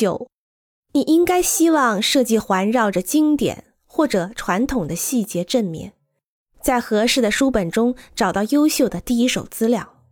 [0.00, 0.30] 九，
[0.92, 5.92] 你应该希望设计环绕着经典或者传统的细节正面，
[6.62, 10.06] 在合适的书本中找到优秀的第一手资料。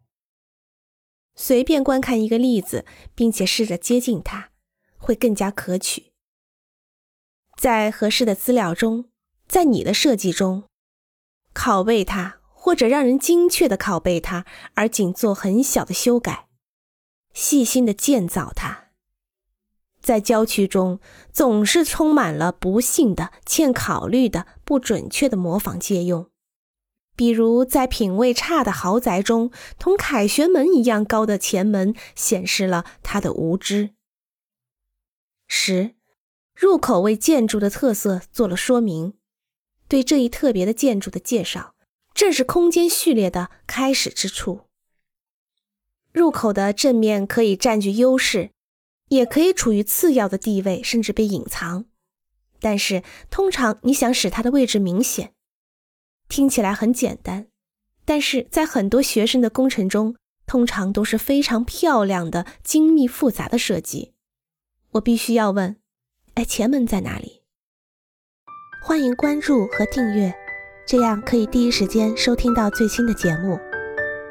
[1.35, 4.51] 随便观看一个例子，并且试着接近它，
[4.99, 6.13] 会更加可取。
[7.57, 9.07] 在合适的资料中，
[9.47, 10.65] 在你的设计中，
[11.55, 14.45] 拷贝它，或者让人精确的拷贝它，
[14.75, 16.49] 而仅做很小的修改，
[17.33, 18.78] 细心的建造它。
[20.09, 21.01] 在郊区中，
[21.35, 26.31] 总是充满了不幸的、欠考虑的、不准确的模仿借用。
[27.15, 33.91] 比如，在品味差的豪宅中，同凯旋门一样高的前门显示了他的无知。
[35.47, 35.95] 十，
[36.55, 39.13] 入口为建筑的特色做了说明，
[39.89, 41.75] 对这一特别的建筑的介绍，
[42.15, 44.63] 正是空间序列的开始之处。
[46.11, 48.53] 入口的正面可以占据优势，
[49.09, 51.87] 也可以处于次要的地位，甚至被隐藏。
[52.61, 55.33] 但是，通常你想使它的位置明显。
[56.29, 57.47] 听起来很简单，
[58.05, 64.15] 但是在很多学生的工程中，通常都是非常漂亮的、精密复杂的设计。
[64.93, 65.77] 我必须要问：
[66.35, 67.43] 哎，前门在哪里？
[68.83, 70.35] 欢迎关注和订阅，
[70.87, 73.59] 这样可以第一时间收听到最新的节目。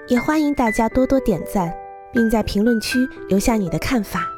[0.08, 1.74] 也欢迎大家多多点赞，
[2.14, 4.37] 并在评论区留下你的看法。